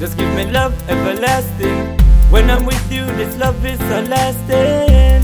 love 0.00 0.72
everlasting. 0.88 1.98
When 2.30 2.50
I'm 2.50 2.64
with 2.64 2.92
you, 2.92 3.04
this 3.16 3.36
love 3.38 3.64
is 3.64 3.78
so 3.78 4.00
lasting. 4.08 5.22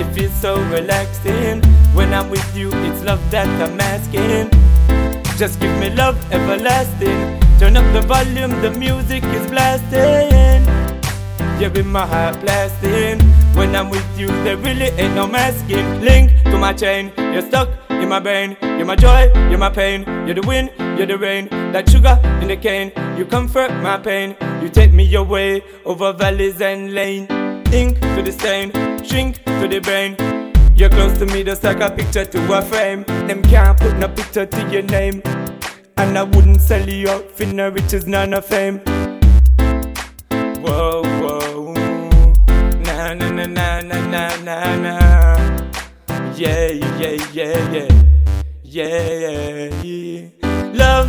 It 0.00 0.12
feels 0.14 0.34
so 0.34 0.60
relaxing. 0.70 1.62
When 1.94 2.12
I'm 2.12 2.28
with 2.28 2.56
you, 2.56 2.70
it's 2.72 3.04
love 3.04 3.20
that 3.30 3.48
I'm 3.62 3.80
asking. 3.80 4.50
Just 5.38 5.60
give 5.60 5.78
me 5.78 5.90
love 5.90 6.16
everlasting. 6.32 7.40
Turn 7.58 7.76
up 7.76 7.86
the 7.92 8.02
volume, 8.02 8.50
the 8.60 8.70
music 8.70 9.24
is 9.24 9.50
blasting. 9.50 10.64
You 11.60 11.70
be 11.70 11.82
my 11.82 12.06
heart 12.06 12.40
blasting. 12.40 13.20
When 13.54 13.74
I'm 13.74 13.88
with 13.88 14.06
you, 14.18 14.26
there 14.44 14.56
really 14.56 14.90
ain't 14.98 15.14
no 15.14 15.26
masking. 15.26 16.00
Link 16.00 16.32
to 16.44 16.58
my 16.58 16.72
chain, 16.72 17.12
you're 17.16 17.42
stuck 17.42 17.68
you're 17.98 18.08
my 18.08 18.20
brain, 18.20 18.56
you're 18.62 18.84
my 18.84 18.96
joy, 18.96 19.30
you're 19.48 19.58
my 19.58 19.70
pain. 19.70 20.04
You're 20.26 20.34
the 20.34 20.46
wind, 20.46 20.70
you're 20.78 21.06
the 21.06 21.18
rain, 21.18 21.48
that 21.72 21.88
sugar 21.90 22.18
in 22.40 22.48
the 22.48 22.56
cane. 22.56 22.92
You 23.16 23.24
comfort 23.24 23.70
my 23.82 23.96
pain, 23.98 24.36
you 24.62 24.68
take 24.68 24.92
me 24.92 25.12
away 25.14 25.62
over 25.84 26.12
valleys 26.12 26.60
and 26.60 26.94
lanes. 26.94 27.28
Ink 27.72 28.00
to 28.00 28.22
the 28.22 28.32
stain, 28.32 28.70
shrink 29.02 29.42
to 29.44 29.66
the 29.68 29.80
brain. 29.80 30.14
You're 30.76 30.90
close 30.90 31.16
to 31.18 31.26
me 31.26 31.42
just 31.42 31.64
like 31.64 31.80
a 31.80 31.90
picture 31.90 32.24
to 32.24 32.58
a 32.58 32.62
frame. 32.62 33.04
Them 33.26 33.42
can't 33.42 33.78
put 33.78 33.96
no 33.96 34.08
picture 34.08 34.46
to 34.46 34.70
your 34.70 34.82
name. 34.82 35.22
And 35.96 36.18
I 36.18 36.22
wouldn't 36.22 36.60
sell 36.60 36.86
you 36.88 37.08
out 37.08 37.30
for 37.30 37.46
no 37.46 37.70
riches, 37.70 38.06
none 38.06 38.34
of 38.34 38.44
fame. 38.44 38.80
Whoa, 40.60 41.02
whoa, 41.02 41.72
na 42.84 43.14
na 43.14 43.30
na 43.30 43.46
na 43.46 43.80
na 43.80 44.36
na 44.44 44.76
na. 44.76 45.45
Yeah, 46.36 46.68
yeah, 46.68 47.16
yeah, 47.32 47.72
yeah, 47.72 47.88
yeah, 48.62 49.82
yeah. 49.82 50.70
Love, 50.74 51.08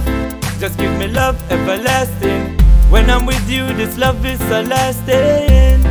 just 0.58 0.80
give 0.80 0.98
me 0.98 1.08
love 1.08 1.36
everlasting. 1.52 2.58
When 2.90 3.10
I'm 3.10 3.26
with 3.26 3.50
you, 3.50 3.68
this 3.74 3.98
love 3.98 4.26
is 4.26 4.40
so 4.48 4.62
lasting. 4.62 5.84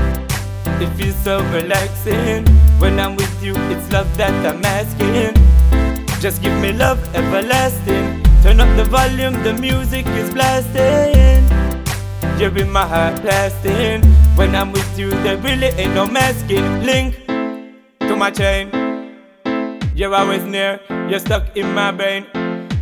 It 0.80 0.88
feels 0.96 1.16
so 1.16 1.44
relaxing. 1.52 2.46
When 2.78 2.98
I'm 2.98 3.14
with 3.14 3.42
you, 3.42 3.52
it's 3.68 3.92
love 3.92 4.08
that 4.16 4.32
I'm 4.46 4.64
asking. 4.64 5.34
Just 6.18 6.40
give 6.40 6.58
me 6.62 6.72
love 6.72 6.98
everlasting. 7.14 8.22
Turn 8.42 8.58
up 8.58 8.74
the 8.78 8.84
volume, 8.84 9.34
the 9.42 9.52
music 9.52 10.06
is 10.16 10.32
blasting. 10.32 11.44
You're 12.40 12.56
in 12.56 12.70
my 12.70 12.86
heart 12.86 13.20
blasting. 13.20 14.02
When 14.34 14.54
I'm 14.54 14.72
with 14.72 14.98
you, 14.98 15.10
there 15.10 15.36
really 15.36 15.66
ain't 15.76 15.94
no 15.94 16.06
masking. 16.06 16.84
Link 16.84 17.26
to 18.00 18.16
my 18.16 18.30
chain. 18.30 18.85
You're 19.96 20.14
always 20.14 20.44
near, 20.44 20.78
you're 21.08 21.18
stuck 21.18 21.56
in 21.56 21.72
my 21.72 21.90
brain. 21.90 22.26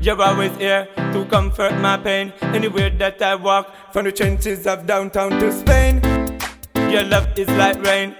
You're 0.02 0.20
always 0.20 0.50
here 0.56 0.88
to 0.96 1.24
comfort 1.26 1.78
my 1.78 1.96
pain. 1.96 2.32
Anywhere 2.42 2.90
that 2.90 3.22
I 3.22 3.36
walk, 3.36 3.72
from 3.92 4.06
the 4.06 4.10
trenches 4.10 4.66
of 4.66 4.84
downtown 4.84 5.30
to 5.38 5.52
Spain. 5.52 6.00
Your 6.90 7.04
love 7.04 7.28
is 7.38 7.46
like 7.50 7.80
rain. 7.84 8.16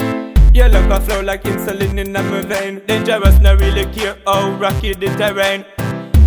Your 0.54 0.68
love 0.68 0.88
can 0.88 1.02
flow 1.02 1.22
like 1.22 1.42
insulin 1.42 1.98
in 1.98 2.12
my 2.12 2.22
vein. 2.42 2.82
Dangerous, 2.86 3.36
not 3.40 3.58
really 3.58 3.84
care 3.86 4.16
how 4.28 4.52
rocky 4.60 4.94
the 4.94 5.08
terrain. 5.18 5.64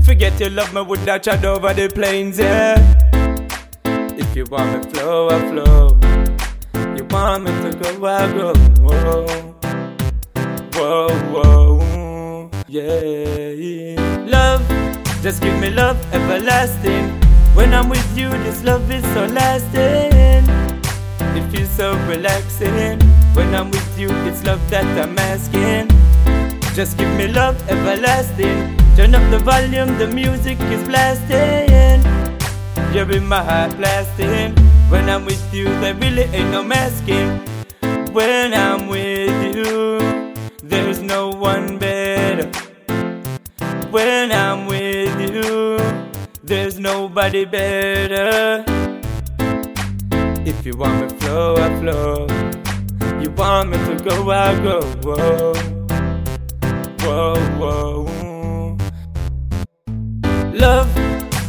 Forget 0.03 0.38
your 0.38 0.49
love, 0.49 0.73
me 0.73 0.81
would 0.81 0.99
that 1.05 1.23
chat 1.23 1.45
over 1.45 1.73
the 1.73 1.88
plains, 1.88 2.38
yeah. 2.38 2.75
If 3.85 4.35
you 4.35 4.43
want 4.51 4.85
me 4.85 4.91
flow, 4.91 5.29
I 5.29 5.39
flow. 5.51 5.97
You 6.97 7.05
want 7.05 7.45
me 7.45 7.51
to 7.61 7.77
go, 7.77 8.05
I 8.05 8.29
go. 8.33 8.53
Whoa, 8.81 9.25
whoa, 10.73 11.07
whoa, 11.31 11.77
yeah. 12.67 14.25
Love, 14.27 14.61
just 15.22 15.41
give 15.41 15.57
me 15.59 15.69
love 15.69 15.97
everlasting. 16.13 17.09
When 17.55 17.73
I'm 17.73 17.89
with 17.89 18.17
you, 18.17 18.29
this 18.29 18.63
love 18.63 18.91
is 18.91 19.03
so 19.13 19.25
lasting. 19.25 20.44
It 21.35 21.50
feels 21.50 21.69
so 21.69 21.95
relaxing. 22.07 23.00
When 23.33 23.53
I'm 23.56 23.72
with 23.72 24.00
you, 24.00 24.09
it's 24.27 24.44
love 24.45 24.61
that 24.69 24.85
I'm 24.97 25.17
asking. 25.17 25.89
Just 26.75 26.97
give 26.97 27.09
me 27.17 27.27
love 27.27 27.56
everlasting. 27.69 28.77
Turn 28.95 29.16
up 29.16 29.29
the 29.31 29.39
volume, 29.39 29.97
the 29.97 30.07
music 30.07 30.59
is 30.61 30.83
blasting. 30.88 32.03
You're 32.94 33.11
in 33.11 33.27
my 33.27 33.44
heart 33.44 33.75
blasting. 33.77 34.56
When 34.89 35.09
I'm 35.09 35.25
with 35.25 35.53
you, 35.53 35.66
there 35.81 35.95
really 35.95 36.23
ain't 36.23 36.51
no 36.51 36.63
masking. 36.63 37.39
When 38.13 38.53
I'm 38.53 38.88
with 38.88 39.56
you, 39.56 40.33
there's 40.63 41.01
no 41.01 41.29
one 41.29 41.77
better. 41.77 41.87
When 43.92 44.34
I'm 44.34 44.68
with 44.68 45.20
you, 45.22 45.80
there's 46.44 46.78
nobody 46.78 47.46
better. 47.46 48.66
If 50.46 50.66
you 50.66 50.75
want 50.75 51.02
me 51.02 51.18
flow, 51.20 51.56
I 51.56 51.80
flow. 51.80 52.28
You 53.22 53.31
want 53.31 53.70
me 53.70 53.78
to 53.78 53.96
go, 54.03 54.30
I 54.30 54.53
go. 54.62 54.81
Whoa, 55.03 55.53
whoa, 57.00 57.36
whoa. 57.58 58.78
Love, 60.54 60.94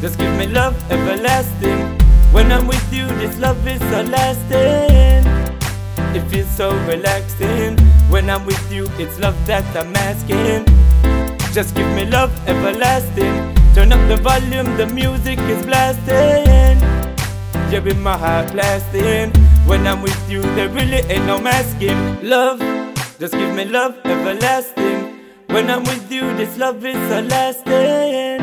just 0.00 0.18
give 0.18 0.32
me 0.38 0.46
love 0.46 0.76
everlasting. 0.92 1.98
When 2.32 2.52
I'm 2.52 2.68
with 2.68 2.92
you, 2.92 3.08
this 3.18 3.36
love 3.38 3.66
is 3.66 3.80
so 3.80 4.02
lasting. 4.02 5.26
It 6.14 6.22
feels 6.30 6.50
so 6.56 6.70
relaxing. 6.86 7.76
When 8.10 8.30
I'm 8.30 8.46
with 8.46 8.72
you, 8.72 8.86
it's 8.96 9.18
love 9.18 9.36
that 9.46 9.64
I'm 9.76 9.94
asking. 9.96 10.66
Just 11.58 11.74
give 11.74 11.92
me 11.96 12.04
love 12.04 12.30
everlasting. 12.46 13.52
Turn 13.74 13.92
up 13.92 13.98
the 14.06 14.16
volume, 14.22 14.76
the 14.76 14.86
music 14.86 15.40
is 15.50 15.66
blasting. 15.66 16.78
You're 17.72 17.88
in 17.88 18.00
my 18.00 18.16
heart 18.16 18.52
blasting. 18.52 19.32
When 19.66 19.84
I'm 19.84 20.00
with 20.00 20.30
you, 20.30 20.40
there 20.54 20.68
really 20.68 21.02
ain't 21.10 21.26
no 21.26 21.40
masking. 21.40 21.98
Love, 22.22 22.60
just 23.18 23.32
give 23.32 23.52
me 23.56 23.64
love 23.64 23.96
everlasting. 24.04 25.18
When 25.48 25.68
I'm 25.68 25.82
with 25.82 26.12
you, 26.12 26.32
this 26.36 26.56
love 26.58 26.84
is 26.84 26.94
so 27.10 27.22
lasting. 27.22 28.38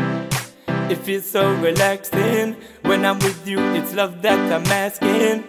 It 0.92 0.98
feels 0.98 1.26
so 1.26 1.54
relaxing. 1.62 2.58
When 2.82 3.06
I'm 3.06 3.20
with 3.20 3.48
you, 3.48 3.60
it's 3.76 3.94
love 3.96 4.22
that 4.24 4.40
I'm 4.52 4.68
asking. 4.68 5.46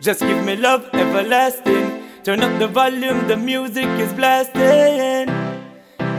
Just 0.00 0.22
give 0.22 0.44
me 0.44 0.56
love 0.56 0.90
everlasting. 0.92 2.02
Turn 2.24 2.42
up 2.42 2.58
the 2.58 2.66
volume, 2.66 3.28
the 3.28 3.36
music 3.36 3.86
is 3.86 4.12
blasting. 4.12 5.39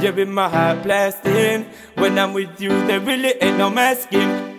You're 0.02 0.20
in 0.20 0.34
my 0.34 0.50
heart 0.50 0.82
blasting. 0.82 1.68
When 1.94 2.18
I'm 2.18 2.34
with 2.34 2.60
you, 2.60 2.70
there 2.88 3.00
really 3.00 3.36
ain't 3.40 3.60
no 3.60 3.70
masking. 3.70 4.51